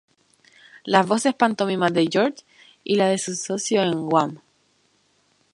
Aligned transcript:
Las 0.83 1.05
voces 1.05 1.35
pantomimas 1.35 1.93
de 1.93 2.07
George 2.11 2.43
y 2.83 2.95
la 2.95 3.07
de 3.09 3.19
su 3.19 3.35
socio 3.35 3.83
en 3.83 3.91
Wham! 4.11 4.41